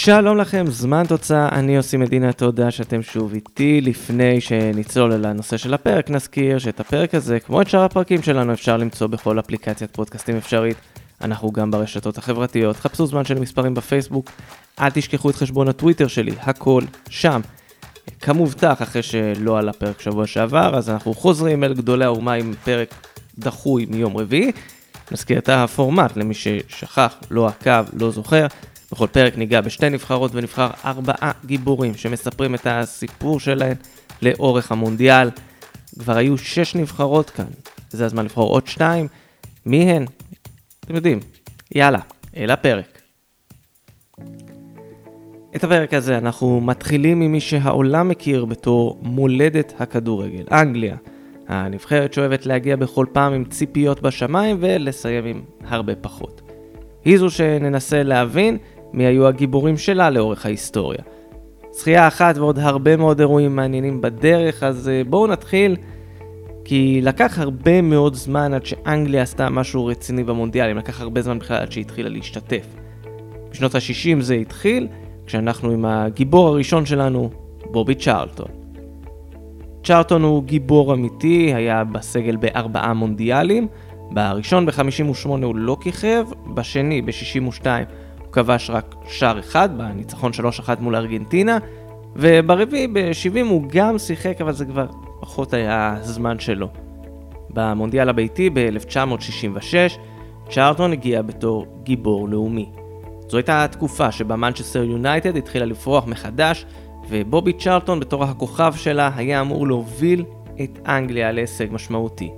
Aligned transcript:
שלום 0.00 0.38
לכם, 0.38 0.64
זמן 0.68 1.06
תוצאה, 1.08 1.48
אני 1.48 1.76
יוסי 1.76 1.96
מדינה, 1.96 2.32
תודה 2.32 2.70
שאתם 2.70 3.02
שוב 3.02 3.32
איתי. 3.34 3.80
לפני 3.80 4.40
שנצלול 4.40 5.12
אל 5.12 5.24
הנושא 5.24 5.56
של 5.56 5.74
הפרק, 5.74 6.10
נזכיר 6.10 6.58
שאת 6.58 6.80
הפרק 6.80 7.14
הזה, 7.14 7.40
כמו 7.40 7.60
את 7.62 7.68
שאר 7.68 7.84
הפרקים 7.84 8.22
שלנו, 8.22 8.52
אפשר 8.52 8.76
למצוא 8.76 9.06
בכל 9.06 9.38
אפליקציית 9.38 9.90
פודקאסטים 9.90 10.36
אפשרית. 10.36 10.76
אנחנו 11.20 11.52
גם 11.52 11.70
ברשתות 11.70 12.18
החברתיות, 12.18 12.76
חפשו 12.76 13.06
זמן 13.06 13.24
של 13.24 13.38
מספרים 13.38 13.74
בפייסבוק, 13.74 14.30
אל 14.80 14.90
תשכחו 14.90 15.30
את 15.30 15.34
חשבון 15.34 15.68
הטוויטר 15.68 16.06
שלי, 16.06 16.32
הכל 16.40 16.82
שם. 17.10 17.40
כמובטח, 18.20 18.82
אחרי 18.82 19.02
שלא 19.02 19.58
עלה 19.58 19.72
פרק 19.72 20.00
שבוע 20.00 20.26
שעבר, 20.26 20.76
אז 20.76 20.90
אנחנו 20.90 21.14
חוזרים 21.14 21.64
אל 21.64 21.74
גדולי 21.74 22.04
האומה 22.04 22.32
עם 22.32 22.54
פרק 22.64 22.94
דחוי 23.38 23.86
מיום 23.90 24.16
רביעי. 24.16 24.52
נזכיר 25.10 25.38
את 25.38 25.48
הפורמט 25.48 26.16
למי 26.16 26.34
ששכח, 26.34 27.14
לא 27.30 27.48
עקב, 27.48 27.84
לא 27.92 28.10
זוכר. 28.10 28.46
בכל 28.92 29.06
פרק 29.06 29.38
ניגע 29.38 29.60
בשתי 29.60 29.90
נבחרות 29.90 30.30
ונבחר 30.34 30.70
ארבעה 30.84 31.32
גיבורים 31.46 31.94
שמספרים 31.94 32.54
את 32.54 32.66
הסיפור 32.66 33.40
שלהם 33.40 33.76
לאורך 34.22 34.72
המונדיאל. 34.72 35.30
כבר 35.98 36.16
היו 36.16 36.38
שש 36.38 36.74
נבחרות 36.74 37.30
כאן, 37.30 37.46
זה 37.90 38.06
הזמן 38.06 38.24
לבחור 38.24 38.50
עוד 38.50 38.66
שתיים. 38.66 39.08
מי 39.66 39.82
הן? 39.82 40.04
אתם 40.80 40.94
יודעים. 40.94 41.20
יאללה, 41.74 41.98
אל 42.36 42.50
הפרק. 42.50 42.98
את 45.56 45.64
הפרק 45.64 45.94
הזה 45.94 46.18
אנחנו 46.18 46.60
מתחילים 46.60 47.20
ממי 47.20 47.40
שהעולם 47.40 48.08
מכיר 48.08 48.44
בתור 48.44 48.98
מולדת 49.02 49.72
הכדורגל, 49.78 50.44
אנגליה. 50.52 50.96
הנבחרת 51.48 52.12
שאוהבת 52.12 52.46
להגיע 52.46 52.76
בכל 52.76 53.06
פעם 53.12 53.32
עם 53.32 53.44
ציפיות 53.44 54.02
בשמיים 54.02 54.56
ולסיים 54.60 55.24
עם 55.24 55.42
הרבה 55.66 55.94
פחות. 55.94 56.40
היא 57.04 57.18
זו 57.18 57.30
שננסה 57.30 58.02
להבין 58.02 58.58
מי 58.92 59.06
היו 59.06 59.26
הגיבורים 59.26 59.76
שלה 59.76 60.10
לאורך 60.10 60.46
ההיסטוריה. 60.46 61.00
זכייה 61.70 62.08
אחת 62.08 62.38
ועוד 62.38 62.58
הרבה 62.58 62.96
מאוד 62.96 63.20
אירועים 63.20 63.56
מעניינים 63.56 64.00
בדרך, 64.00 64.62
אז 64.62 64.88
אה, 64.88 65.02
בואו 65.08 65.26
נתחיל, 65.26 65.76
כי 66.64 67.00
לקח 67.02 67.38
הרבה 67.38 67.82
מאוד 67.82 68.14
זמן 68.14 68.54
עד 68.54 68.66
שאנגליה 68.66 69.22
עשתה 69.22 69.50
משהו 69.50 69.86
רציני 69.86 70.24
במונדיאלים, 70.24 70.78
לקח 70.78 71.00
הרבה 71.00 71.22
זמן 71.22 71.38
בכלל 71.38 71.56
עד 71.56 71.72
שהיא 71.72 71.84
התחילה 71.84 72.08
להשתתף. 72.08 72.66
בשנות 73.50 73.74
ה-60 73.74 74.20
זה 74.20 74.34
התחיל, 74.34 74.88
כשאנחנו 75.26 75.70
עם 75.70 75.84
הגיבור 75.84 76.48
הראשון 76.48 76.86
שלנו, 76.86 77.30
בובי 77.70 77.94
צ'רלטון. 77.94 78.48
צ'רלטון 79.84 80.22
הוא 80.22 80.44
גיבור 80.44 80.94
אמיתי, 80.94 81.54
היה 81.54 81.84
בסגל 81.84 82.36
בארבעה 82.36 82.94
מונדיאלים, 82.94 83.68
בראשון 84.10 84.66
ב-58 84.66 85.28
הוא 85.28 85.56
לא 85.56 85.76
כיכב, 85.80 86.24
בשני 86.54 87.02
ב-62 87.02 87.66
הוא 88.28 88.32
כבש 88.32 88.70
רק 88.70 88.94
שער 89.06 89.38
אחד 89.38 89.78
בניצחון 89.78 90.32
3-1 90.32 90.68
מול 90.80 90.96
ארגנטינה, 90.96 91.58
וברביעי 92.16 92.86
ב-70 92.86 93.44
הוא 93.48 93.64
גם 93.66 93.98
שיחק, 93.98 94.40
אבל 94.40 94.52
זה 94.52 94.64
כבר 94.64 94.86
פחות 95.20 95.54
היה 95.54 95.94
הזמן 96.00 96.38
שלו. 96.38 96.68
במונדיאל 97.50 98.08
הביתי 98.08 98.50
ב-1966, 98.50 99.98
צ'ארטון 100.50 100.92
הגיע 100.92 101.22
בתור 101.22 101.66
גיבור 101.82 102.28
לאומי. 102.28 102.70
זו 103.28 103.36
הייתה 103.36 103.64
התקופה 103.64 104.12
שבה 104.12 104.36
מנצ'סטר 104.36 104.84
יונייטד 104.84 105.36
התחילה 105.36 105.64
לפרוח 105.64 106.06
מחדש, 106.06 106.66
ובובי 107.08 107.52
צ'ארטון 107.52 108.00
בתור 108.00 108.24
הכוכב 108.24 108.74
שלה 108.76 109.10
היה 109.16 109.40
אמור 109.40 109.66
להוביל 109.66 110.24
את 110.64 110.78
אנגליה 110.86 111.32
להישג 111.32 111.66
משמעותי. 111.70 112.30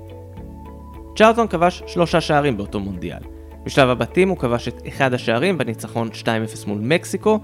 צ'ארטון 1.17 1.49
כבש 1.49 1.83
שלושה 1.87 2.21
שערים 2.21 2.57
באותו 2.57 2.81
מונדיאל. 2.81 3.40
בשלב 3.65 3.89
הבתים 3.89 4.29
הוא 4.29 4.37
כבש 4.37 4.69
את 4.69 4.83
אחד 4.89 5.15
השערים 5.15 5.59
בניצחון 5.59 6.09
2-0 6.23 6.27
מול 6.67 6.79
מקסיקו. 6.83 7.39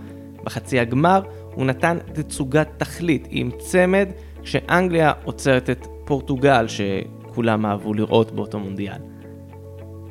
בחצי 0.44 0.80
הגמר 0.80 1.22
הוא 1.54 1.66
נתן 1.66 1.98
תצוגת 2.12 2.68
תכלית 2.76 3.26
עם 3.30 3.50
צמד, 3.58 4.08
כשאנגליה 4.42 5.12
עוצרת 5.24 5.70
את 5.70 5.86
פורטוגל 6.04 6.66
שכולם 6.68 7.66
אהבו 7.66 7.94
לראות 7.94 8.30
באותו 8.30 8.58
מונדיאל. 8.58 9.00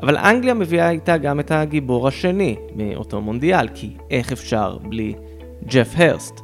אבל 0.02 0.18
אנגליה 0.18 0.54
מביאה 0.54 0.90
איתה 0.90 1.18
גם 1.18 1.40
את 1.40 1.52
הגיבור 1.52 2.08
השני 2.08 2.56
מאותו 2.76 3.22
מונדיאל, 3.22 3.68
כי 3.74 3.94
איך 4.12 4.32
אפשר 4.32 4.78
בלי 4.78 5.14
ג'ף 5.66 5.94
הרסט? 5.98 6.40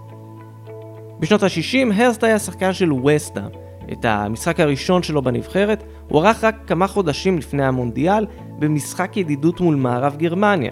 בשנות 1.20 1.44
ה-60 1.44 1.94
הרסט 1.94 2.24
היה 2.24 2.40
שחקן 2.40 2.74
של 2.74 2.94
וסטה. 2.94 3.48
את 3.92 4.06
המשחק 4.06 4.60
הראשון 4.60 5.04
שלו 5.04 5.22
בנבחרת 5.22 5.84
הוא 6.08 6.22
ערך 6.22 6.44
רק 6.44 6.56
כמה 6.68 6.88
חודשים 6.88 7.38
לפני 7.38 7.66
המונדיאל 7.66 8.26
במשחק 8.62 9.18
ידידות 9.18 9.62
מול 9.62 9.76
מערב 9.76 10.16
גרמניה. 10.18 10.72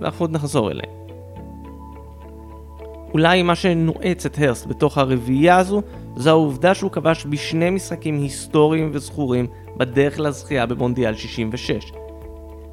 ואנחנו 0.00 0.22
עוד 0.22 0.32
נחזור 0.32 0.70
אליהם. 0.70 0.92
אולי 3.14 3.42
מה 3.42 3.54
שנועץ 3.54 4.26
את 4.26 4.38
הרסט 4.38 4.66
בתוך 4.66 4.98
הרביעייה 4.98 5.56
הזו, 5.56 5.82
זו 6.16 6.30
העובדה 6.30 6.74
שהוא 6.74 6.90
כבש 6.90 7.26
בשני 7.28 7.70
משחקים 7.70 8.18
היסטוריים 8.22 8.90
וזכורים 8.92 9.46
בדרך 9.76 10.20
לזכייה 10.20 10.66
במונדיאל 10.66 11.14
66. 11.14 11.92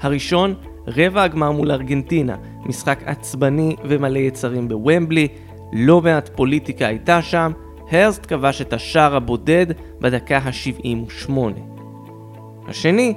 הראשון, 0.01 0.53
רבע 0.87 1.23
הגמר 1.23 1.51
מול 1.51 1.71
ארגנטינה, 1.71 2.35
משחק 2.65 2.99
עצבני 3.05 3.75
ומלא 3.83 4.19
יצרים 4.19 4.67
בוומבלי, 4.67 5.27
לא 5.73 6.01
מעט 6.01 6.29
פוליטיקה 6.35 6.87
הייתה 6.87 7.21
שם, 7.21 7.51
הרסט 7.91 8.25
כבש 8.25 8.61
את 8.61 8.73
השער 8.73 9.15
הבודד 9.15 9.67
בדקה 10.01 10.37
ה-78. 10.37 11.31
השני 12.67 13.13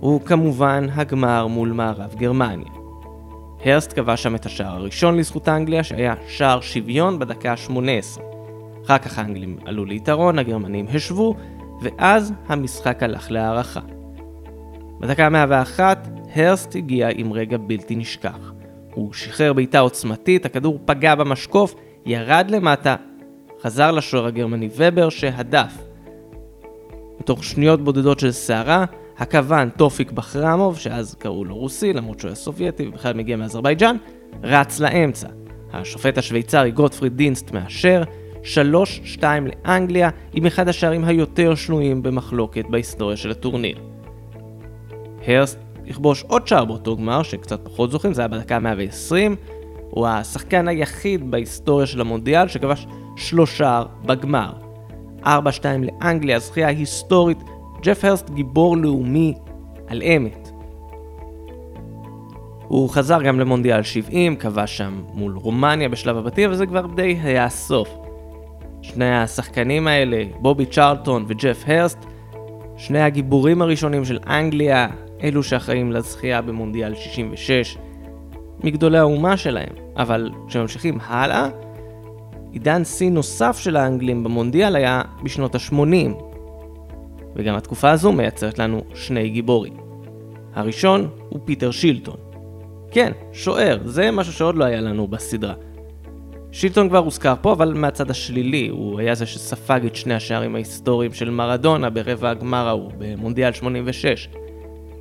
הוא 0.00 0.20
כמובן 0.20 0.86
הגמר 0.92 1.46
מול 1.46 1.72
מערב 1.72 2.14
גרמניה. 2.14 2.68
הרסט 3.64 3.92
כבש 3.92 4.22
שם 4.22 4.34
את 4.34 4.46
השער 4.46 4.76
הראשון 4.76 5.16
לזכות 5.16 5.48
אנגליה, 5.48 5.84
שהיה 5.84 6.14
שער 6.28 6.60
שוויון 6.60 7.18
בדקה 7.18 7.52
ה-18. 7.52 8.20
אחר 8.84 8.98
כך 8.98 9.18
האנגלים 9.18 9.56
עלו 9.64 9.84
ליתרון, 9.84 10.38
הגרמנים 10.38 10.86
השוו, 10.94 11.34
ואז 11.82 12.32
המשחק 12.48 13.02
הלך 13.02 13.30
להערכה. 13.30 13.80
בדקה 15.00 15.26
ה-101, 15.26 15.80
הרסט 16.34 16.76
הגיע 16.76 17.08
עם 17.14 17.32
רגע 17.32 17.56
בלתי 17.58 17.96
נשכח. 17.96 18.52
הוא 18.94 19.12
שחרר 19.12 19.52
בעיטה 19.52 19.78
עוצמתית, 19.78 20.46
הכדור 20.46 20.78
פגע 20.84 21.14
במשקוף, 21.14 21.74
ירד 22.06 22.46
למטה, 22.50 22.96
חזר 23.62 23.90
לשוער 23.90 24.26
הגרמני 24.26 24.68
ובר 24.76 25.08
שהדף. 25.08 25.78
בתוך 27.20 27.44
שניות 27.44 27.84
בודדות 27.84 28.20
של 28.20 28.32
סערה, 28.32 28.84
הקוון 29.20 29.70
תופיק 29.70 30.12
בחרמוב, 30.12 30.78
שאז 30.78 31.14
קראו 31.14 31.44
לו 31.44 31.56
רוסי, 31.56 31.92
למרות 31.92 32.20
שהוא 32.20 32.28
היה 32.28 32.34
סובייטי 32.34 32.88
ובכלל 32.88 33.14
מגיע 33.14 33.36
מאזרבייג'אן, 33.36 33.96
רץ 34.42 34.80
לאמצע. 34.80 35.28
השופט 35.72 36.18
השוויצרי 36.18 36.70
גוטפריד 36.70 37.16
דינסט 37.16 37.50
מאשר, 37.50 38.02
3-2 38.42 39.22
לאנגליה, 39.22 40.10
עם 40.32 40.46
אחד 40.46 40.68
השערים 40.68 41.04
היותר 41.04 41.54
שנויים 41.54 42.02
במחלוקת 42.02 42.64
בהיסטוריה 42.70 43.16
של 43.16 43.30
הטורניר. 43.30 43.78
הרסט 45.26 45.58
יכבוש 45.84 46.24
עוד 46.28 46.48
שער 46.48 46.64
באותו 46.64 46.96
גמר, 46.96 47.22
שקצת 47.22 47.60
פחות 47.64 47.90
זוכרים, 47.90 48.14
זה 48.14 48.22
היה 48.22 48.28
בדקה 48.28 48.58
120. 48.58 49.36
הוא 49.90 50.06
השחקן 50.06 50.68
היחיד 50.68 51.30
בהיסטוריה 51.30 51.86
של 51.86 52.00
המונדיאל 52.00 52.48
שכבש 52.48 52.86
שלושה 53.16 53.82
בגמר. 54.04 54.52
4-2 55.24 55.26
לאנגליה, 55.82 56.38
זכייה 56.38 56.68
היסטורית, 56.68 57.38
ג'ף 57.82 58.04
הרסט 58.04 58.30
גיבור 58.30 58.76
לאומי 58.76 59.34
על 59.88 60.02
אמת. 60.02 60.50
הוא 62.68 62.90
חזר 62.90 63.22
גם 63.22 63.40
למונדיאל 63.40 63.82
70, 63.82 64.36
כבש 64.36 64.76
שם 64.76 65.02
מול 65.14 65.36
רומניה 65.36 65.88
בשלב 65.88 66.16
הבתים, 66.16 66.50
וזה 66.50 66.66
כבר 66.66 66.86
די 66.86 67.18
היה 67.22 67.44
הסוף. 67.44 67.88
שני 68.82 69.16
השחקנים 69.16 69.86
האלה, 69.86 70.24
בובי 70.40 70.66
צ'רלטון 70.66 71.24
וג'ף 71.28 71.64
הרסט, 71.66 71.98
שני 72.76 73.00
הגיבורים 73.00 73.62
הראשונים 73.62 74.04
של 74.04 74.18
אנגליה, 74.26 74.88
אלו 75.22 75.42
שאחראים 75.42 75.92
לזכייה 75.92 76.42
במונדיאל 76.42 76.94
66, 76.94 77.78
מגדולי 78.64 78.98
האומה 78.98 79.36
שלהם. 79.36 79.72
אבל 79.96 80.30
כשממשיכים 80.48 80.98
הלאה, 81.06 81.48
עידן 82.52 82.84
שיא 82.84 83.10
נוסף 83.10 83.58
של 83.58 83.76
האנגלים 83.76 84.24
במונדיאל 84.24 84.76
היה 84.76 85.02
בשנות 85.22 85.54
ה-80. 85.54 86.29
וגם 87.36 87.54
התקופה 87.54 87.90
הזו 87.90 88.12
מייצרת 88.12 88.58
לנו 88.58 88.82
שני 88.94 89.28
גיבורים. 89.28 89.76
הראשון 90.54 91.08
הוא 91.28 91.40
פיטר 91.44 91.70
שילטון. 91.70 92.16
כן, 92.90 93.12
שוער, 93.32 93.78
זה 93.84 94.10
משהו 94.10 94.32
שעוד 94.32 94.54
לא 94.54 94.64
היה 94.64 94.80
לנו 94.80 95.08
בסדרה. 95.08 95.54
שילטון 96.52 96.88
כבר 96.88 96.98
הוזכר 96.98 97.34
פה, 97.40 97.52
אבל 97.52 97.72
מהצד 97.74 98.10
השלילי, 98.10 98.68
הוא 98.68 99.00
היה 99.00 99.14
זה 99.14 99.26
שספג 99.26 99.80
את 99.86 99.96
שני 99.96 100.14
השערים 100.14 100.54
ההיסטוריים 100.54 101.12
של 101.12 101.30
מרדונה 101.30 101.90
ברבע 101.90 102.30
הגמר 102.30 102.68
ההוא, 102.68 102.90
במונדיאל 102.98 103.52
86. 103.52 104.28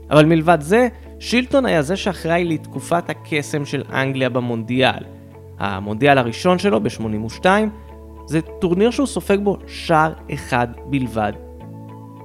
אבל 0.09 0.25
מלבד 0.25 0.57
זה, 0.61 0.87
שילטון 1.19 1.65
היה 1.65 1.81
זה 1.81 1.95
שאחראי 1.95 2.45
לתקופת 2.45 3.09
הקסם 3.09 3.65
של 3.65 3.83
אנגליה 3.93 4.29
במונדיאל. 4.29 5.03
המונדיאל 5.59 6.17
הראשון 6.17 6.59
שלו 6.59 6.79
ב-82 6.81 7.45
זה 8.25 8.41
טורניר 8.41 8.91
שהוא 8.91 9.07
סופג 9.07 9.37
בו 9.43 9.57
שער 9.67 10.13
אחד 10.33 10.67
בלבד. 10.85 11.33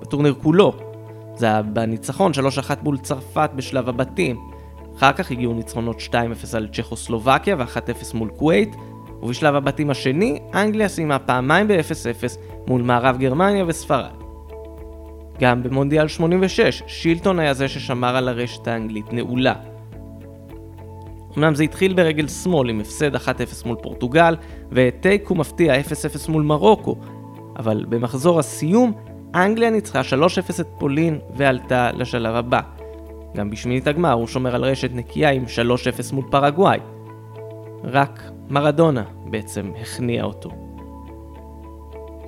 בטורניר 0.05 0.35
כולו. 0.43 0.73
זה 1.37 1.47
היה 1.47 1.63
בניצחון 1.63 2.33
3-1 2.33 2.37
מול 2.83 2.99
צרפת 2.99 3.51
בשלב 3.57 3.89
הבתים. 3.89 4.37
אחר 4.97 5.13
כך 5.13 5.31
הגיעו 5.31 5.55
ניצחונות 5.55 5.97
2-0 6.01 6.15
על 6.57 6.69
צ'כוסלובקיה 6.73 7.57
ו-1-0 7.59 8.17
מול 8.17 8.31
כווית, 8.37 8.77
ובשלב 9.23 9.55
הבתים 9.55 9.91
השני, 9.91 10.39
אנגליה 10.55 10.89
סיימה 10.89 11.19
פעמיים 11.19 11.69
ב-0-0 11.69 12.39
מול 12.69 12.83
מערב 12.83 13.19
גרמניה 13.19 13.65
וספרד. 13.67 14.15
גם 15.41 15.63
במונדיאל 15.63 16.09
86, 16.09 16.83
שילטון 16.87 17.39
היה 17.39 17.55
זה 17.55 17.69
ששמר 17.69 18.17
על 18.17 18.29
הרשת 18.29 18.69
האנגלית 18.69 19.13
נעולה. 19.13 19.55
אמנם 21.39 21.55
זה 21.55 21.65
התחיל 21.65 21.95
ברגל 21.95 22.29
שמאל 22.29 22.71
עם 22.71 22.81
הפסד 22.81 23.17
1-0 23.17 23.19
מול 23.67 23.77
פורטוגל 23.83 24.37
ותיקו 24.73 25.35
מפתיע 25.35 25.81
0-0 25.81 26.31
מול 26.31 26.43
מרוקו, 26.43 26.97
אבל 27.57 27.85
במחזור 27.89 28.39
הסיום 28.39 28.93
אנגליה 29.35 29.71
ניצחה 29.71 30.01
3-0 30.01 30.61
את 30.61 30.67
פולין 30.79 31.19
ועלתה 31.37 31.91
לשלב 31.93 32.35
הבא. 32.35 32.61
גם 33.37 33.51
בשמינית 33.51 33.87
הגמר 33.87 34.13
הוא 34.13 34.27
שומר 34.27 34.55
על 34.55 34.65
רשת 34.65 34.91
נקייה 34.95 35.31
עם 35.31 35.45
3-0 36.11 36.15
מול 36.15 36.25
פרגוואי. 36.31 36.79
רק 37.85 38.23
מרדונה 38.49 39.05
בעצם 39.31 39.73
הכניע 39.81 40.25
אותו. 40.25 40.51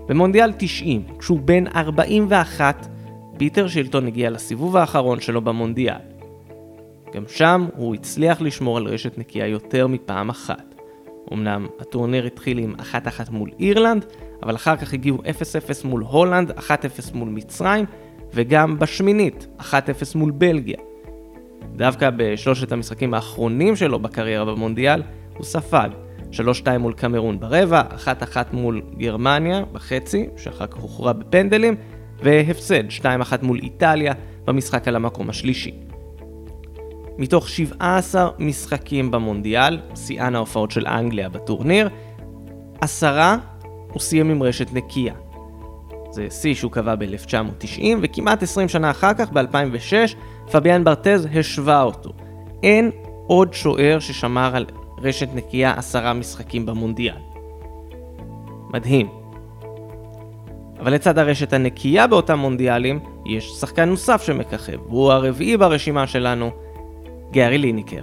במונדיאל 0.08 0.52
90, 0.58 1.02
כשהוא 1.18 1.40
בן 1.40 1.66
41, 1.66 2.86
פיטר 3.38 3.68
שילטון 3.68 4.06
הגיע 4.06 4.30
לסיבוב 4.30 4.76
האחרון 4.76 5.20
שלו 5.20 5.40
במונדיאל. 5.40 5.96
גם 7.14 7.24
שם 7.28 7.66
הוא 7.76 7.94
הצליח 7.94 8.40
לשמור 8.40 8.76
על 8.76 8.86
רשת 8.86 9.18
נקייה 9.18 9.46
יותר 9.46 9.86
מפעם 9.86 10.28
אחת. 10.28 10.75
אמנם 11.32 11.66
הטורניר 11.80 12.26
התחיל 12.26 12.58
עם 12.58 12.74
1-1 12.92 13.30
מול 13.30 13.50
אירלנד, 13.60 14.04
אבל 14.42 14.54
אחר 14.54 14.76
כך 14.76 14.92
הגיעו 14.92 15.18
0-0 15.18 15.86
מול 15.86 16.02
הולנד, 16.02 16.50
1-0 16.50 16.62
מול 17.14 17.28
מצרים, 17.28 17.84
וגם 18.34 18.78
בשמינית, 18.78 19.46
1-0 19.60 19.62
מול 20.14 20.30
בלגיה. 20.30 20.78
דווקא 21.76 22.10
בשלושת 22.16 22.72
המשחקים 22.72 23.14
האחרונים 23.14 23.76
שלו 23.76 23.98
בקריירה 23.98 24.44
במונדיאל, 24.44 25.02
הוא 25.36 25.44
ספג 25.44 25.88
3-2 26.32 26.36
מול 26.78 26.92
קמרון 26.92 27.40
ברבע, 27.40 27.82
1-1 28.04 28.36
מול 28.52 28.82
גרמניה 28.98 29.64
בחצי, 29.72 30.26
שאחר 30.36 30.66
כך 30.66 30.76
הוכרע 30.76 31.12
בפנדלים, 31.12 31.74
והפסד 32.22 32.84
2-1 33.00 33.04
מול 33.42 33.58
איטליה 33.58 34.12
במשחק 34.44 34.88
על 34.88 34.96
המקום 34.96 35.30
השלישי. 35.30 35.74
מתוך 37.18 37.48
17 37.48 38.28
משחקים 38.38 39.10
במונדיאל, 39.10 39.78
שיאן 39.94 40.34
ההופעות 40.34 40.70
של 40.70 40.86
אנגליה 40.86 41.28
בטורניר, 41.28 41.88
עשרה 42.80 43.36
הוא 43.92 44.00
סיים 44.00 44.30
עם 44.30 44.42
רשת 44.42 44.72
נקייה. 44.72 45.14
זה 46.10 46.30
שיא 46.30 46.54
שהוא 46.54 46.72
קבע 46.72 46.94
ב-1990, 46.94 47.82
וכמעט 48.02 48.42
20 48.42 48.68
שנה 48.68 48.90
אחר 48.90 49.14
כך, 49.14 49.32
ב-2006, 49.32 50.16
פביאן 50.52 50.84
ברטז 50.84 51.28
השווה 51.34 51.82
אותו. 51.82 52.12
אין 52.62 52.90
עוד 53.26 53.54
שוער 53.54 53.98
ששמר 53.98 54.56
על 54.56 54.66
רשת 55.02 55.28
נקייה 55.34 55.74
עשרה 55.76 56.12
משחקים 56.12 56.66
במונדיאל. 56.66 57.16
מדהים. 58.70 59.08
אבל 60.80 60.94
לצד 60.94 61.18
הרשת 61.18 61.52
הנקייה 61.52 62.06
באותם 62.06 62.38
מונדיאלים, 62.38 63.00
יש 63.26 63.48
שחקן 63.48 63.88
נוסף 63.88 64.22
שמככב, 64.22 64.80
והוא 64.86 65.12
הרביעי 65.12 65.56
ברשימה 65.56 66.06
שלנו, 66.06 66.50
גארי 67.36 67.58
ליניקר. 67.58 68.00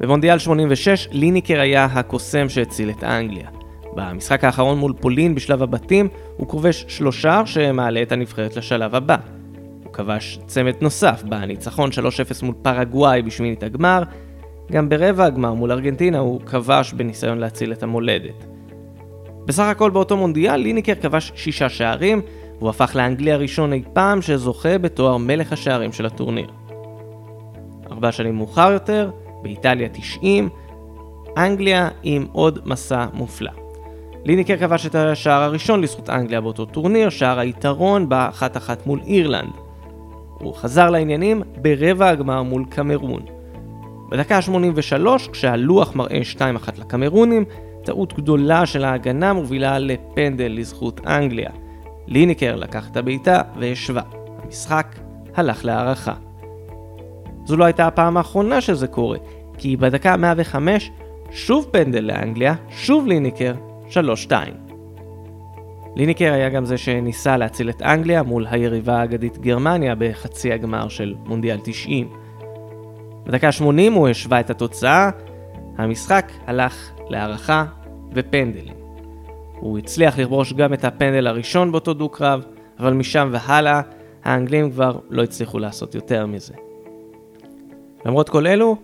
במונדיאל 0.00 0.38
86, 0.38 1.08
ליניקר 1.12 1.60
היה 1.60 1.84
הקוסם 1.84 2.48
שהציל 2.48 2.90
את 2.90 3.04
אנגליה. 3.04 3.48
במשחק 3.94 4.44
האחרון 4.44 4.78
מול 4.78 4.92
פולין 5.00 5.34
בשלב 5.34 5.62
הבתים, 5.62 6.08
הוא 6.36 6.48
כובש 6.48 6.84
שלושה 6.88 7.42
שמעלה 7.44 8.02
את 8.02 8.12
הנבחרת 8.12 8.56
לשלב 8.56 8.94
הבא. 8.94 9.16
הוא 9.84 9.92
כבש 9.92 10.38
צמד 10.46 10.74
נוסף 10.80 11.22
בניצחון 11.22 11.90
3-0 11.90 11.92
מול 12.44 12.54
פרגוואי 12.62 13.22
בשמינית 13.22 13.62
הגמר, 13.62 14.02
גם 14.72 14.88
ברבע 14.88 15.24
הגמר 15.24 15.54
מול 15.54 15.72
ארגנטינה 15.72 16.18
הוא 16.18 16.40
כבש 16.40 16.92
בניסיון 16.92 17.38
להציל 17.38 17.72
את 17.72 17.82
המולדת. 17.82 18.46
בסך 19.44 19.64
הכל 19.64 19.90
באותו 19.90 20.16
מונדיאל 20.16 20.56
ליניקר 20.56 20.94
כבש 20.94 21.32
שישה 21.34 21.68
שערים, 21.68 22.20
והוא 22.58 22.70
הפך 22.70 22.96
לאנגלי 22.96 23.32
הראשון 23.32 23.72
אי 23.72 23.82
פעם 23.92 24.22
שזוכה 24.22 24.78
בתואר 24.78 25.16
מלך 25.16 25.52
השערים 25.52 25.92
של 25.92 26.06
הטורניר. 26.06 26.65
ארבע 27.96 28.12
שנים 28.12 28.36
מאוחר 28.36 28.70
יותר, 28.72 29.10
באיטליה 29.42 29.88
90, 29.88 30.48
אנגליה 31.36 31.88
עם 32.02 32.26
עוד 32.32 32.58
מסע 32.64 33.06
מופלא. 33.12 33.50
ליניקר 34.24 34.56
כבש 34.56 34.86
את 34.86 34.94
השער 34.94 35.42
הראשון 35.42 35.80
לזכות 35.80 36.10
אנגליה 36.10 36.40
באותו 36.40 36.64
טורניר, 36.64 37.10
שער 37.10 37.38
היתרון 37.38 38.08
באחת 38.08 38.56
אחת 38.56 38.86
מול 38.86 39.00
אירלנד. 39.06 39.52
הוא 40.38 40.54
חזר 40.54 40.90
לעניינים 40.90 41.42
ברבע 41.62 42.08
הגמר 42.08 42.42
מול 42.42 42.64
קמרון. 42.68 43.22
בדקה 44.10 44.36
ה-83, 44.36 45.30
כשהלוח 45.32 45.96
מראה 45.96 46.20
2-1 46.34 46.40
לקמרונים, 46.78 47.44
טעות 47.84 48.12
גדולה 48.12 48.66
של 48.66 48.84
ההגנה 48.84 49.32
מובילה 49.32 49.78
לפנדל 49.78 50.52
לזכות 50.52 51.00
אנגליה. 51.06 51.50
ליניקר 52.06 52.56
לקח 52.56 52.88
את 52.90 52.96
הבעיטה 52.96 53.42
והשווה. 53.58 54.02
המשחק 54.42 54.86
הלך 55.34 55.64
להערכה. 55.64 56.25
זו 57.46 57.56
לא 57.56 57.64
הייתה 57.64 57.86
הפעם 57.86 58.16
האחרונה 58.16 58.60
שזה 58.60 58.86
קורה, 58.86 59.18
כי 59.58 59.76
בדקה 59.76 60.16
105 60.16 60.90
שוב 61.30 61.68
פנדל 61.70 62.04
לאנגליה, 62.04 62.54
שוב 62.70 63.06
ליניקר, 63.06 63.54
3-2. 63.90 64.32
ליניקר 65.96 66.32
היה 66.32 66.48
גם 66.48 66.64
זה 66.64 66.78
שניסה 66.78 67.36
להציל 67.36 67.70
את 67.70 67.82
אנגליה 67.82 68.22
מול 68.22 68.46
היריבה 68.50 69.00
האגדית 69.00 69.38
גרמניה 69.38 69.94
בחצי 69.98 70.52
הגמר 70.52 70.88
של 70.88 71.14
מונדיאל 71.24 71.58
90. 71.64 72.08
בדקה 73.24 73.52
80 73.52 73.92
הוא 73.92 74.08
השווה 74.08 74.40
את 74.40 74.50
התוצאה, 74.50 75.10
המשחק 75.78 76.32
הלך 76.46 76.90
להערכה 77.08 77.64
ופנדלים. 78.12 78.74
הוא 79.60 79.78
הצליח 79.78 80.18
לכבוש 80.18 80.52
גם 80.52 80.74
את 80.74 80.84
הפנדל 80.84 81.26
הראשון 81.26 81.72
באותו 81.72 81.94
דו-קרב, 81.94 82.44
אבל 82.78 82.92
משם 82.92 83.28
והלאה 83.32 83.80
האנגלים 84.24 84.70
כבר 84.70 84.98
לא 85.10 85.22
הצליחו 85.22 85.58
לעשות 85.58 85.94
יותר 85.94 86.26
מזה. 86.26 86.65
למרות 88.06 88.28
כל 88.28 88.46
אלו, 88.46 88.76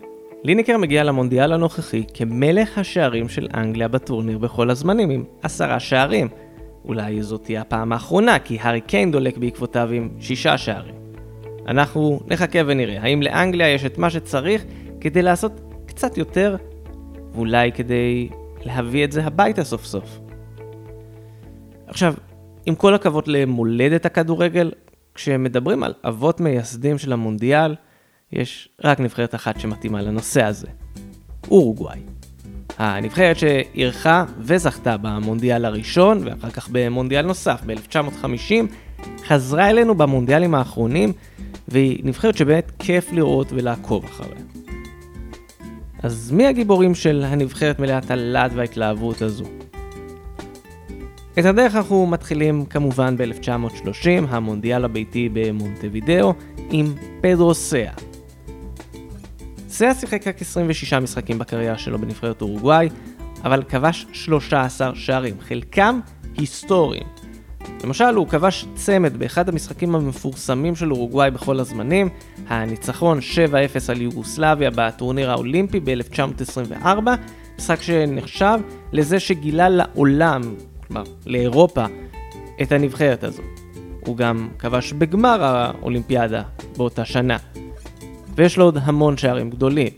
ליניקר 0.43 0.77
מגיע 0.77 1.03
למונדיאל 1.03 1.53
הנוכחי 1.53 2.03
כמלך 2.13 2.77
השערים 2.77 3.29
של 3.29 3.47
אנגליה 3.53 3.87
בטורניר 3.87 4.37
בכל 4.37 4.69
הזמנים, 4.69 5.09
עם 5.09 5.23
עשרה 5.41 5.79
שערים. 5.79 6.27
אולי 6.85 7.23
זאת 7.23 7.43
תהיה 7.43 7.61
הפעם 7.61 7.93
האחרונה, 7.93 8.39
כי 8.39 8.57
הארי 8.61 8.81
קיין 8.81 9.11
דולק 9.11 9.37
בעקבותיו 9.37 9.89
עם 9.91 10.09
שישה 10.19 10.57
שערים. 10.57 10.95
אנחנו 11.67 12.19
נחכה 12.27 12.59
ונראה 12.65 13.01
האם 13.01 13.21
לאנגליה 13.21 13.69
יש 13.69 13.85
את 13.85 13.97
מה 13.97 14.09
שצריך 14.09 14.65
כדי 15.01 15.21
לעשות 15.21 15.61
קצת 15.85 16.17
יותר, 16.17 16.55
ואולי 17.33 17.71
כדי 17.71 18.29
להביא 18.65 19.03
את 19.03 19.11
זה 19.11 19.25
הביתה 19.25 19.63
סוף 19.63 19.85
סוף. 19.85 20.19
עכשיו, 21.87 22.13
עם 22.65 22.75
כל 22.75 22.93
הכבוד 22.93 23.27
למולדת 23.27 24.05
הכדורגל, 24.05 24.71
כשמדברים 25.15 25.83
על 25.83 25.93
אבות 26.03 26.39
מייסדים 26.39 26.97
של 26.97 27.13
המונדיאל, 27.13 27.75
יש 28.35 28.69
רק 28.83 28.99
נבחרת 28.99 29.35
אחת 29.35 29.59
שמתאימה 29.59 30.01
לנושא 30.01 30.43
הזה, 30.43 30.67
אורוגוואי. 31.51 31.99
הנבחרת 32.77 33.37
שאירחה 33.37 34.25
וזכתה 34.39 34.97
במונדיאל 34.97 35.65
הראשון, 35.65 36.21
ואחר 36.25 36.49
כך 36.49 36.69
במונדיאל 36.71 37.25
נוסף 37.25 37.61
ב-1950, 37.65 38.53
חזרה 39.27 39.69
אלינו 39.69 39.95
במונדיאלים 39.95 40.55
האחרונים, 40.55 41.13
והיא 41.67 41.99
נבחרת 42.03 42.37
שבאמת 42.37 42.71
כיף 42.79 43.11
לראות 43.11 43.47
ולעקוב 43.51 44.05
אחריה. 44.05 44.41
אז 46.03 46.31
מי 46.31 46.47
הגיבורים 46.47 46.95
של 46.95 47.23
הנבחרת 47.27 47.79
מלאת 47.79 48.11
הלהט 48.11 48.51
וההתלהבות 48.55 49.21
הזו? 49.21 49.45
את 51.39 51.45
הדרך 51.45 51.75
אנחנו 51.75 52.05
מתחילים 52.07 52.65
כמובן 52.65 53.17
ב-1930, 53.17 54.07
המונדיאל 54.29 54.85
הביתי 54.85 55.29
במונטווידאו, 55.33 56.33
עם 56.71 56.93
פדרו 57.21 57.53
סאה. 57.53 57.93
סאה 59.73 59.95
שיחק 59.95 60.27
רק 60.27 60.41
26 60.41 60.93
משחקים 60.93 61.39
בקריירה 61.39 61.77
שלו 61.77 61.99
בנבחרת 61.99 62.41
אורוגוואי, 62.41 62.89
אבל 63.43 63.63
כבש 63.63 64.05
13 64.13 64.95
שערים, 64.95 65.35
חלקם 65.41 65.99
היסטוריים. 66.37 67.03
למשל, 67.83 68.15
הוא 68.15 68.27
כבש 68.27 68.65
צמד 68.75 69.17
באחד 69.17 69.49
המשחקים 69.49 69.95
המפורסמים 69.95 70.75
של 70.75 70.91
אורוגוואי 70.91 71.31
בכל 71.31 71.59
הזמנים, 71.59 72.09
הניצחון 72.47 73.19
7-0 73.19 73.91
על 73.91 74.01
יוגוסלביה 74.01 74.69
בטורניר 74.75 75.31
האולימפי 75.31 75.79
ב-1924, 75.79 76.87
משחק 77.57 77.81
שנחשב 77.81 78.59
לזה 78.91 79.19
שגילה 79.19 79.69
לעולם, 79.69 80.41
כלומר 80.87 81.03
לאירופה, 81.25 81.85
את 82.61 82.71
הנבחרת 82.71 83.23
הזו. 83.23 83.43
הוא 84.05 84.17
גם 84.17 84.49
כבש 84.59 84.93
בגמר 84.93 85.43
האולימפיאדה 85.43 86.43
באותה 86.77 87.05
שנה. 87.05 87.37
ויש 88.35 88.57
לו 88.57 88.65
עוד 88.65 88.77
המון 88.81 89.17
שערים 89.17 89.49
גדולים. 89.49 89.89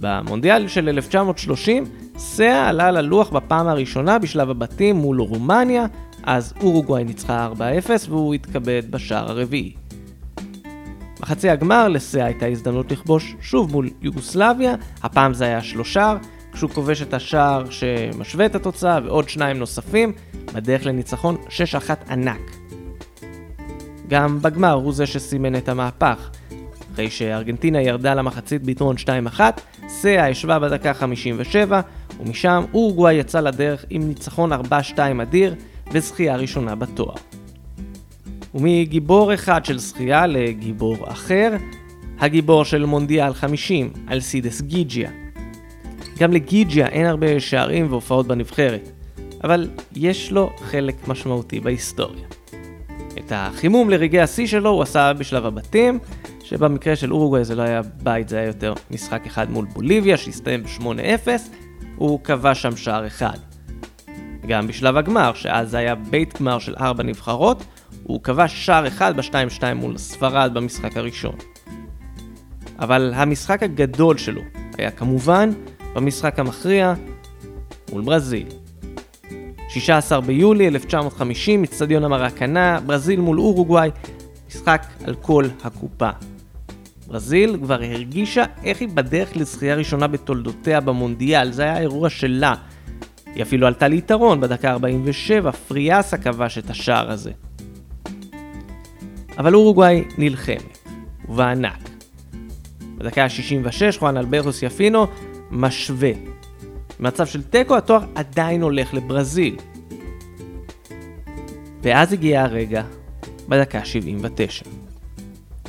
במונדיאל 0.00 0.68
של 0.68 0.88
1930, 0.88 1.84
סאה 2.18 2.68
עלה 2.68 2.90
ללוח 2.90 3.28
בפעם 3.28 3.68
הראשונה 3.68 4.18
בשלב 4.18 4.50
הבתים 4.50 4.96
מול 4.96 5.20
רומניה, 5.20 5.86
אז 6.22 6.54
אורוגוואי 6.60 7.04
ניצחה 7.04 7.48
4-0 7.56 7.60
והוא 8.08 8.34
התכבד 8.34 8.82
בשער 8.90 9.30
הרביעי. 9.30 9.72
בחצי 11.20 11.50
הגמר 11.50 11.88
לסאה 11.88 12.24
הייתה 12.24 12.46
הזדמנות 12.46 12.92
לכבוש 12.92 13.36
שוב 13.40 13.72
מול 13.72 13.88
יוגוסלביה, 14.02 14.74
הפעם 15.02 15.34
זה 15.34 15.44
היה 15.44 15.62
שלושה, 15.62 16.16
כשהוא 16.52 16.70
כובש 16.70 17.02
את 17.02 17.14
השער 17.14 17.70
שמשווה 17.70 18.46
את 18.46 18.54
התוצאה 18.54 18.98
ועוד 19.04 19.28
שניים 19.28 19.58
נוספים, 19.58 20.12
בדרך 20.54 20.86
לניצחון 20.86 21.36
6-1 21.48 21.50
ענק. 22.10 22.56
גם 24.08 24.42
בגמר 24.42 24.72
הוא 24.72 24.92
זה 24.92 25.06
שסימן 25.06 25.56
את 25.56 25.68
המהפך. 25.68 26.30
אחרי 26.94 27.10
שארגנטינה 27.10 27.82
ירדה 27.82 28.14
למחצית 28.14 28.62
ביתרון 28.62 28.96
2-1, 29.36 29.40
סאה 29.88 30.30
ישבה 30.30 30.58
בדקה 30.58 30.94
57, 30.94 31.80
ומשם 32.20 32.64
אורוגוואי 32.74 33.14
יצא 33.14 33.40
לדרך 33.40 33.84
עם 33.90 34.08
ניצחון 34.08 34.52
4-2 34.52 34.56
אדיר 35.22 35.54
וזכייה 35.92 36.36
ראשונה 36.36 36.74
בתואר. 36.74 37.14
ומגיבור 38.54 39.34
אחד 39.34 39.64
של 39.64 39.78
זכייה 39.78 40.26
לגיבור 40.26 40.96
אחר, 41.12 41.52
הגיבור 42.18 42.64
של 42.64 42.84
מונדיאל 42.84 43.34
50, 43.34 43.92
אלסידס 44.10 44.60
גיג'יה. 44.60 45.10
גם 46.18 46.32
לגיג'יה 46.32 46.86
אין 46.86 47.06
הרבה 47.06 47.40
שערים 47.40 47.86
והופעות 47.90 48.26
בנבחרת, 48.26 48.90
אבל 49.44 49.70
יש 49.96 50.32
לו 50.32 50.50
חלק 50.58 51.08
משמעותי 51.08 51.60
בהיסטוריה. 51.60 52.24
את 53.26 53.32
החימום 53.34 53.90
לרגעי 53.90 54.20
השיא 54.20 54.46
שלו 54.46 54.70
הוא 54.70 54.82
עשה 54.82 55.12
בשלב 55.12 55.46
הבתים, 55.46 55.98
שבמקרה 56.44 56.96
של 56.96 57.12
אורוגוואי 57.12 57.44
זה 57.44 57.54
לא 57.54 57.62
היה 57.62 57.80
בית, 58.02 58.28
זה 58.28 58.36
היה 58.38 58.46
יותר 58.46 58.74
משחק 58.90 59.26
אחד 59.26 59.50
מול 59.50 59.66
בוליביה 59.72 60.16
שהסתיים 60.16 60.62
ב-8-0, 60.62 61.28
הוא 61.96 62.20
כבש 62.24 62.62
שם 62.62 62.76
שער 62.76 63.06
אחד. 63.06 63.38
גם 64.46 64.66
בשלב 64.66 64.96
הגמר, 64.96 65.34
שאז 65.34 65.74
היה 65.74 65.94
בית 65.94 66.40
גמר 66.40 66.58
של 66.58 66.74
ארבע 66.80 67.02
נבחרות, 67.02 67.64
הוא 68.02 68.22
כבש 68.22 68.66
שער 68.66 68.88
אחד 68.88 69.16
ב-2-2 69.16 69.74
מול 69.74 69.98
ספרד 69.98 70.54
במשחק 70.54 70.96
הראשון. 70.96 71.36
אבל 72.78 73.12
המשחק 73.14 73.62
הגדול 73.62 74.18
שלו 74.18 74.42
היה 74.78 74.90
כמובן 74.90 75.50
במשחק 75.94 76.38
המכריע 76.38 76.94
מול 77.92 78.02
ברזיל. 78.02 78.63
16 79.74 80.20
ביולי 80.20 80.68
1950, 80.68 81.64
אצטדיון 81.64 82.04
המרקנה, 82.04 82.80
ברזיל 82.86 83.20
מול 83.20 83.38
אורוגוואי, 83.38 83.90
משחק 84.48 84.86
על 85.04 85.14
כל 85.14 85.44
הקופה. 85.64 86.10
ברזיל 87.06 87.56
כבר 87.62 87.82
הרגישה 87.82 88.44
איך 88.64 88.80
היא 88.80 88.88
בדרך 88.88 89.36
לזכייה 89.36 89.74
ראשונה 89.74 90.06
בתולדותיה 90.06 90.80
במונדיאל, 90.80 91.52
זה 91.52 91.62
היה 91.62 91.76
האירוע 91.76 92.10
שלה. 92.10 92.54
היא 93.34 93.42
אפילו 93.42 93.66
עלתה 93.66 93.88
ליתרון 93.88 94.40
בדקה 94.40 94.70
47, 94.70 95.52
פריאסה 95.52 96.18
כבש 96.18 96.58
את 96.58 96.70
השער 96.70 97.10
הזה. 97.10 97.30
אבל 99.38 99.54
אורוגוואי 99.54 100.04
נלחמת, 100.18 100.78
ובענק. 101.28 101.88
בדקה 102.98 103.24
ה-66 103.24 103.98
חואן 103.98 104.16
אלברטוס 104.16 104.62
יפינו 104.62 105.06
משווה. 105.50 106.33
במצב 107.04 107.26
של 107.26 107.42
תיקו 107.42 107.76
התואר 107.76 108.04
עדיין 108.14 108.62
הולך 108.62 108.94
לברזיל. 108.94 109.56
ואז 111.82 112.12
הגיע 112.12 112.42
הרגע, 112.42 112.82
בדקה 113.48 113.84
79. 113.84 114.64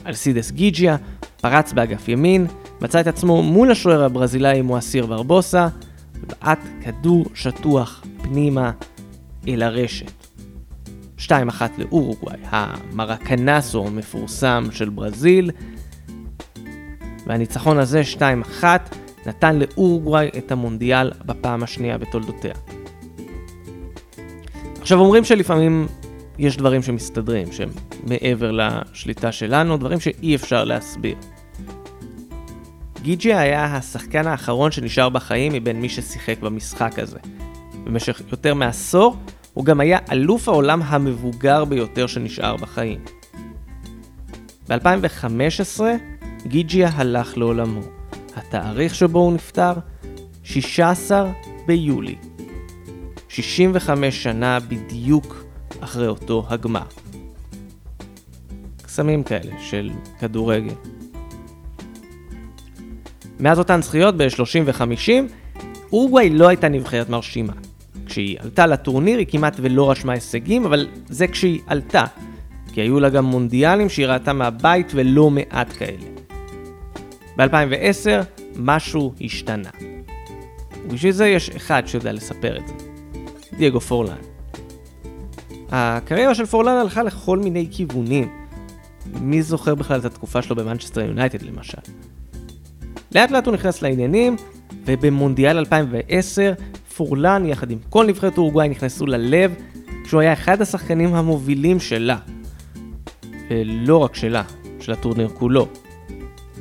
אלסידס 0.05 0.51
גיג'יה 0.51 0.97
פרץ 1.41 1.73
באגף 1.73 2.07
ימין, 2.07 2.47
מצא 2.81 2.99
את 2.99 3.07
עצמו 3.07 3.43
מול 3.43 3.71
השוער 3.71 4.03
הברזילאי 4.03 4.61
מואסיר 4.61 5.05
ברבוסה, 5.05 5.67
ובעט 6.15 6.59
כדור 6.81 7.25
שטוח 7.33 8.03
פנימה 8.23 8.71
אל 9.47 9.63
הרשת. 9.63 10.11
2-1 11.19 11.29
לאורוגוואי, 11.77 12.37
המרקנסו 12.43 13.87
המפורסם 13.87 14.67
של 14.71 14.89
ברזיל, 14.89 15.51
והניצחון 17.27 17.77
הזה, 17.77 18.01
2-1, 18.61 18.63
נתן 19.25 19.59
לאורוגוואי 19.59 20.29
את 20.37 20.51
המונדיאל 20.51 21.11
בפעם 21.25 21.63
השנייה 21.63 21.97
בתולדותיה. 21.97 22.53
עכשיו 24.81 24.99
אומרים 24.99 25.23
שלפעמים 25.23 25.87
יש 26.39 26.57
דברים 26.57 26.83
שמסתדרים, 26.83 27.51
שהם 27.51 27.69
מעבר 28.03 28.51
לשליטה 28.51 29.31
שלנו, 29.31 29.77
דברים 29.77 29.99
שאי 29.99 30.35
אפשר 30.35 30.63
להסביר. 30.63 31.15
גיג'י 33.01 33.33
היה 33.33 33.65
השחקן 33.65 34.27
האחרון 34.27 34.71
שנשאר 34.71 35.09
בחיים 35.09 35.53
מבין 35.53 35.81
מי 35.81 35.89
ששיחק 35.89 36.39
במשחק 36.39 36.99
הזה. 36.99 37.19
במשך 37.83 38.21
יותר 38.31 38.53
מעשור 38.53 39.15
הוא 39.53 39.65
גם 39.65 39.79
היה 39.79 39.97
אלוף 40.11 40.49
העולם 40.49 40.81
המבוגר 40.81 41.65
ביותר 41.65 42.07
שנשאר 42.07 42.57
בחיים. 42.57 42.99
ב-2015 44.69 45.81
גיג'יה 46.47 46.89
הלך 46.93 47.37
לעולמו. 47.37 47.94
התאריך 48.35 48.95
שבו 48.95 49.19
הוא 49.19 49.33
נפטר? 49.33 49.73
16 50.43 51.31
ביולי. 51.65 52.15
65 53.29 54.23
שנה 54.23 54.59
בדיוק 54.59 55.45
אחרי 55.79 56.07
אותו 56.07 56.45
הגמר. 56.49 56.85
קסמים 58.81 59.23
כאלה 59.23 59.51
של 59.59 59.91
כדורגל. 60.19 60.73
מאז 63.39 63.59
אותן 63.59 63.81
זכיות 63.81 64.17
ב-30 64.17 64.61
ו-50, 64.65 65.11
אורוגוואי 65.91 66.29
לא 66.29 66.47
הייתה 66.47 66.69
נבחרת 66.69 67.09
מרשימה. 67.09 67.53
כשהיא 68.05 68.37
עלתה 68.39 68.67
לטורניר 68.67 69.17
היא 69.17 69.27
כמעט 69.29 69.55
ולא 69.61 69.91
רשמה 69.91 70.13
הישגים, 70.13 70.65
אבל 70.65 70.87
זה 71.09 71.27
כשהיא 71.27 71.59
עלתה. 71.67 72.05
כי 72.73 72.81
היו 72.81 72.99
לה 72.99 73.09
גם 73.09 73.25
מונדיאלים 73.25 73.89
שהיא 73.89 74.07
ראתה 74.07 74.33
מהבית 74.33 74.91
ולא 74.95 75.29
מעט 75.29 75.73
כאלה. 75.77 76.14
ב-2010 77.37 78.23
משהו 78.55 79.13
השתנה. 79.21 79.69
ובשביל 80.85 81.11
זה 81.11 81.27
יש 81.27 81.49
אחד 81.49 81.83
שיודע 81.85 82.11
לספר 82.11 82.57
את 82.57 82.67
זה. 82.67 82.73
דייגו 83.57 83.79
פורלן. 83.79 84.15
הקריירה 85.71 86.35
של 86.35 86.45
פורלן 86.45 86.75
הלכה 86.75 87.03
לכל 87.03 87.39
מיני 87.39 87.67
כיוונים. 87.71 88.29
מי 89.21 89.41
זוכר 89.41 89.75
בכלל 89.75 89.99
את 89.99 90.05
התקופה 90.05 90.41
שלו 90.41 90.55
במנצ'סטר 90.55 91.01
יונייטד 91.01 91.41
למשל? 91.41 91.77
לאט 93.15 93.31
לאט 93.31 93.45
הוא 93.45 93.53
נכנס 93.53 93.81
לעניינים, 93.81 94.35
ובמונדיאל 94.85 95.57
2010 95.57 96.53
פורלן 96.97 97.45
יחד 97.45 97.71
עם 97.71 97.77
כל 97.89 98.05
נבחרת 98.05 98.37
אורוגוואי 98.37 98.69
נכנסו 98.69 99.05
ללב, 99.05 99.53
כשהוא 100.03 100.21
היה 100.21 100.33
אחד 100.33 100.61
השחקנים 100.61 101.15
המובילים 101.15 101.79
שלה. 101.79 102.17
ולא 103.49 103.97
רק 103.97 104.15
שלה, 104.15 104.43
של 104.79 104.91
הטורניר 104.91 105.29
כולו. 105.29 105.67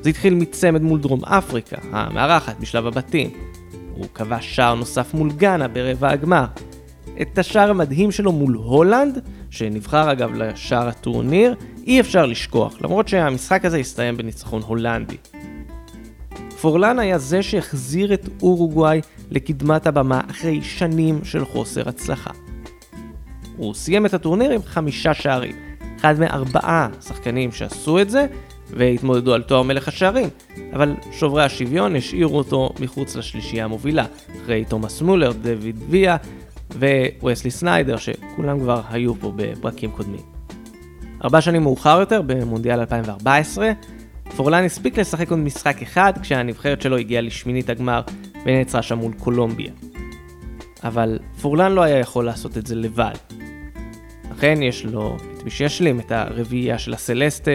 זה 0.05 0.11
התחיל 0.11 0.35
מצמד 0.35 0.83
מול 0.83 1.01
דרום 1.01 1.25
אפריקה, 1.25 1.77
המארחת 1.93 2.57
בשלב 2.61 2.87
הבתים. 2.87 3.31
הוא 3.95 4.07
כבש 4.15 4.57
שער 4.57 4.75
נוסף 4.75 5.15
מול 5.15 5.33
גאנה 5.33 5.69
ברבע 5.69 6.11
הגמר. 6.11 6.45
את 7.23 7.39
השער 7.39 7.71
המדהים 7.71 8.11
שלו 8.11 8.33
מול 8.33 8.55
הולנד, 8.55 9.19
שנבחר 9.51 10.13
אגב 10.13 10.35
לשער 10.35 10.89
הטורניר, 10.89 11.55
אי 11.87 12.01
אפשר 12.01 12.27
לשכוח, 12.27 12.83
למרות 12.83 13.09
שהמשחק 13.09 13.65
הזה 13.65 13.77
הסתיים 13.77 14.17
בניצחון 14.17 14.63
הולנדי. 14.63 15.17
פורלן 16.61 16.99
היה 16.99 17.19
זה 17.19 17.43
שהחזיר 17.43 18.15
את 18.15 18.29
אורוגוואי 18.43 19.01
לקדמת 19.31 19.87
הבמה 19.87 20.21
אחרי 20.31 20.63
שנים 20.63 21.25
של 21.25 21.45
חוסר 21.45 21.89
הצלחה. 21.89 22.31
הוא 23.57 23.75
סיים 23.75 24.07
את 24.07 24.15
הטורניר 24.15 24.51
עם 24.51 24.63
חמישה 24.63 25.15
שערים, 25.15 25.57
אחד 26.01 26.21
מארבעה 26.21 26.89
שחקנים 27.01 27.53
שעשו 27.53 28.01
את 28.01 28.11
זה, 28.11 28.27
והתמודדו 28.71 29.35
על 29.35 29.43
תואר 29.43 29.63
מלך 29.63 29.89
השערים, 29.89 30.29
אבל 30.73 30.95
שוברי 31.13 31.45
השוויון 31.45 31.97
השאירו 31.97 32.39
אותו 32.39 32.71
מחוץ 32.81 33.17
לשלישייה 33.17 33.65
המובילה, 33.65 34.07
אחרי 34.43 34.65
תומאס 34.65 35.03
מולר, 35.03 35.33
דויד 35.33 35.77
ויה 35.89 36.17
וווסלי 37.21 37.51
סניידר, 37.51 37.97
שכולם 37.97 38.61
כבר 38.61 38.81
היו 38.91 39.15
פה 39.15 39.33
בפרקים 39.37 39.91
קודמים. 39.91 40.21
ארבע 41.25 41.41
שנים 41.41 41.63
מאוחר 41.63 42.01
יותר, 42.01 42.23
במונדיאל 42.27 42.81
2014, 42.81 43.73
פורלן 44.37 44.65
הספיק 44.65 44.99
לשחק 44.99 45.31
עוד 45.31 45.39
משחק 45.39 45.83
אחד 45.83 46.13
כשהנבחרת 46.23 46.83
שלו 46.83 46.97
הגיעה 46.97 47.23
לשמינית 47.23 47.71
הגמר 47.71 48.01
ונעצרה 48.45 48.83
שם 48.83 48.99
מול 48.99 49.13
קולומביה. 49.19 49.73
אבל 50.85 51.19
פורלן 51.41 51.73
לא 51.73 51.83
היה 51.83 51.99
יכול 51.99 52.25
לעשות 52.25 52.59
את 52.59 52.67
זה 52.67 52.75
לבד. 52.75 53.15
אכן 54.33 54.63
יש 54.63 54.85
לו 54.85 55.17
את 55.37 55.45
מי 55.45 55.51
שישלים 55.51 56.01
את 56.01 56.13
הרביעייה 56.13 56.79
של 56.79 56.95
הסלסטה, 56.95 57.51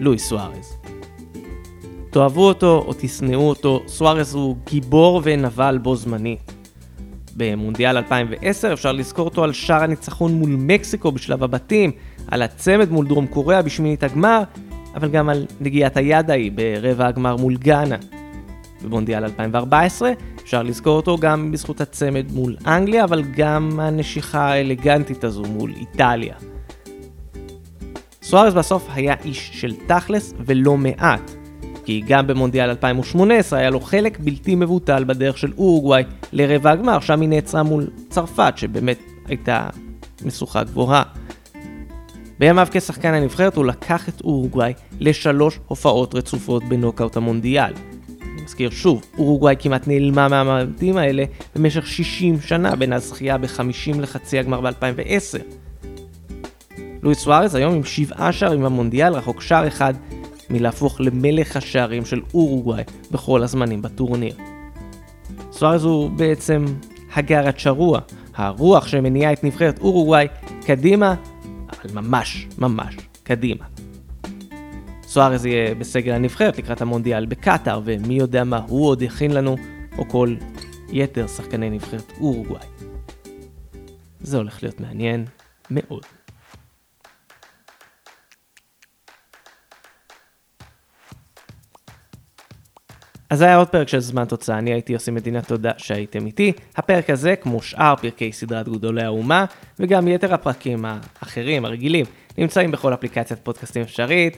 לואי 0.00 0.18
סוארז. 0.18 0.76
תאהבו 2.10 2.48
אותו 2.48 2.84
או 2.86 2.92
תשנאו 2.98 3.48
אותו, 3.48 3.82
סוארז 3.86 4.34
הוא 4.34 4.56
גיבור 4.70 5.20
ונבל 5.24 5.78
בו 5.82 5.96
זמנית. 5.96 6.52
במונדיאל 7.36 7.96
2010 7.96 8.72
אפשר 8.72 8.92
לזכור 8.92 9.24
אותו 9.24 9.44
על 9.44 9.52
שער 9.52 9.82
הניצחון 9.82 10.32
מול 10.32 10.50
מקסיקו 10.58 11.12
בשלב 11.12 11.42
הבתים, 11.42 11.90
על 12.28 12.42
הצמד 12.42 12.90
מול 12.90 13.06
דרום 13.06 13.26
קוריאה 13.26 13.62
בשמינית 13.62 14.02
הגמר, 14.02 14.42
אבל 14.94 15.08
גם 15.08 15.28
על 15.28 15.46
נגיעת 15.60 15.96
היד 15.96 16.30
ההיא 16.30 16.52
ברבע 16.52 17.06
הגמר 17.06 17.36
מול 17.36 17.56
גאנה. 17.56 17.96
במונדיאל 18.82 19.24
2014 19.24 20.12
אפשר 20.42 20.62
לזכור 20.62 20.96
אותו 20.96 21.18
גם 21.18 21.52
בזכות 21.52 21.80
הצמד 21.80 22.26
מול 22.32 22.56
אנגליה, 22.66 23.04
אבל 23.04 23.22
גם 23.36 23.80
הנשיכה 23.80 24.52
האלגנטית 24.52 25.24
הזו 25.24 25.42
מול 25.42 25.72
איטליה. 25.76 26.34
סוארז 28.28 28.54
בסוף 28.54 28.88
היה 28.94 29.14
איש 29.24 29.50
של 29.52 29.74
תכלס 29.86 30.34
ולא 30.46 30.76
מעט, 30.76 31.30
כי 31.84 32.02
גם 32.06 32.26
במונדיאל 32.26 32.68
2018 32.68 33.58
היה 33.58 33.70
לו 33.70 33.80
חלק 33.80 34.18
בלתי 34.20 34.54
מבוטל 34.54 35.04
בדרך 35.04 35.38
של 35.38 35.52
אורוגוואי 35.58 36.02
לרבע 36.32 36.70
הגמר, 36.70 37.00
שם 37.00 37.20
היא 37.20 37.28
נעצרה 37.28 37.62
מול 37.62 37.86
צרפת, 38.08 38.52
שבאמת 38.56 38.98
הייתה 39.26 39.68
משוכה 40.24 40.64
גבוהה. 40.64 41.02
בימיו 42.38 42.68
כשחקן 42.70 43.14
הנבחרת 43.14 43.56
הוא 43.56 43.64
לקח 43.64 44.08
את 44.08 44.20
אורוגוואי 44.20 44.72
לשלוש 45.00 45.58
הופעות 45.66 46.14
רצופות 46.14 46.64
בנוקאוט 46.64 47.16
המונדיאל. 47.16 47.72
אני 48.22 48.42
מזכיר 48.42 48.70
שוב, 48.70 49.04
אורוגוואי 49.18 49.54
כמעט 49.58 49.88
נעלמה 49.88 50.28
מהמעמדים 50.28 50.96
האלה 50.96 51.24
במשך 51.56 51.86
60 51.86 52.40
שנה 52.40 52.76
בין 52.76 52.92
הזכייה 52.92 53.38
ב-50 53.38 54.00
לחצי 54.00 54.38
הגמר 54.38 54.60
ב-2010. 54.60 55.65
לואיס 57.06 57.18
סוארז 57.18 57.54
היום 57.54 57.74
עם 57.74 57.84
שבעה 57.84 58.32
שערים 58.32 58.62
במונדיאל, 58.62 59.12
רחוק 59.12 59.40
שער 59.40 59.68
אחד 59.68 59.94
מלהפוך 60.50 61.00
למלך 61.00 61.56
השערים 61.56 62.04
של 62.04 62.22
אורוגוואי 62.34 62.82
בכל 63.10 63.42
הזמנים 63.42 63.82
בטורניר. 63.82 64.34
סוארז 65.52 65.84
הוא 65.84 66.10
בעצם 66.10 66.64
הגר 67.14 67.48
הצ'רוע, 67.48 68.00
הרוח 68.34 68.86
שמניעה 68.86 69.32
את 69.32 69.44
נבחרת 69.44 69.78
אורוגוואי 69.78 70.26
קדימה, 70.64 71.14
אבל 71.68 72.00
ממש 72.00 72.46
ממש 72.58 72.96
קדימה. 73.22 73.64
סוארז 75.02 75.46
יהיה 75.46 75.74
בסגל 75.74 76.12
הנבחרת 76.12 76.58
לקראת 76.58 76.80
המונדיאל 76.80 77.26
בקטאר, 77.26 77.80
ומי 77.84 78.14
יודע 78.14 78.44
מה 78.44 78.60
הוא 78.68 78.86
עוד 78.86 79.02
יכין 79.02 79.30
לנו, 79.30 79.56
או 79.98 80.08
כל 80.08 80.36
יתר 80.88 81.26
שחקני 81.26 81.70
נבחרת 81.70 82.12
אורוגוואי. 82.20 82.66
זה 84.20 84.36
הולך 84.36 84.62
להיות 84.62 84.80
מעניין 84.80 85.24
מאוד. 85.70 86.15
אז 93.30 93.38
זה 93.38 93.44
היה 93.44 93.56
עוד 93.56 93.68
פרק 93.68 93.88
של 93.88 94.00
זמן 94.00 94.24
תוצאה, 94.24 94.58
אני 94.58 94.72
הייתי 94.72 94.94
עושה 94.94 95.12
מדינה 95.12 95.42
תודה 95.42 95.70
שהייתם 95.76 96.26
איתי. 96.26 96.52
הפרק 96.76 97.10
הזה, 97.10 97.36
כמו 97.36 97.62
שאר 97.62 97.94
פרקי 97.96 98.32
סדרת 98.32 98.68
גדולי 98.68 99.02
האומה, 99.02 99.44
וגם 99.78 100.08
יתר 100.08 100.34
הפרקים 100.34 100.84
האחרים, 100.84 101.64
הרגילים, 101.64 102.06
נמצאים 102.38 102.70
בכל 102.70 102.94
אפליקציית 102.94 103.40
פודקאסטים 103.42 103.82
אפשרית. 103.82 104.36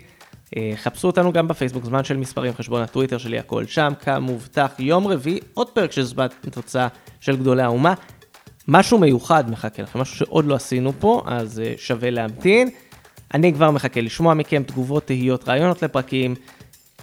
אה, 0.57 0.73
חפשו 0.77 1.07
אותנו 1.07 1.33
גם 1.33 1.49
בפייסבוק, 1.49 1.85
זמן 1.85 2.05
של 2.05 2.17
מספרים, 2.17 2.53
חשבון 2.55 2.83
הטוויטר 2.83 3.19
שלי, 3.19 3.39
הכל 3.39 3.67
שם, 3.67 3.93
כמובטח, 4.01 4.73
יום 4.79 5.07
רביעי, 5.07 5.39
עוד 5.55 5.71
פרק 5.71 5.93
של 5.93 6.03
זמן 6.03 6.27
תוצאה 6.51 6.89
של 7.21 7.37
גדולי 7.37 7.63
האומה. 7.63 7.95
משהו 8.69 8.99
מיוחד 8.99 9.51
מחכה 9.51 9.83
לכם, 9.83 10.01
משהו 10.01 10.17
שעוד 10.17 10.45
לא 10.45 10.55
עשינו 10.55 10.93
פה, 10.99 11.23
אז 11.27 11.61
אה, 11.61 11.75
שווה 11.77 12.11
להמתין. 12.11 12.71
אני 13.35 13.53
כבר 13.53 13.71
מחכה 13.71 14.01
לשמוע 14.01 14.35
מכם 14.35 14.63
תגובות, 14.63 15.07
תהיות, 15.07 15.49
רעיונות 15.49 15.83
לפרקים. 15.83 16.35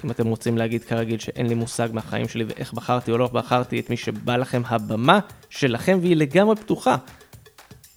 אם 0.06 0.12
אתם 0.12 0.28
רוצים 0.28 0.58
להגיד 0.58 0.84
כרגיל 0.84 1.20
שאין 1.20 1.48
לי 1.48 1.56
מושג 1.56 1.90
מהחיים 1.94 2.28
שלי 2.28 2.44
ואיך 2.44 2.74
בחרתי 2.74 3.12
או 3.12 3.18
לא 3.18 3.28
בחרתי 3.28 3.80
את 3.80 3.90
מי 3.90 3.98
שבא 3.98 4.38
לכם, 4.38 4.62
הבמה 4.66 5.20
שלכם 5.50 5.98
והיא 6.02 6.16
לגמרי 6.16 6.56
פתוחה. 6.56 6.96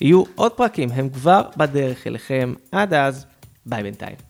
יהיו 0.01 0.23
עוד 0.35 0.53
פרקים, 0.53 0.89
הם 0.93 1.09
כבר 1.09 1.43
בדרך 1.57 2.07
אליכם. 2.07 2.55
עד 2.73 2.95
אז, 2.95 3.27
ביי 3.67 3.83
בינתיים. 3.83 4.28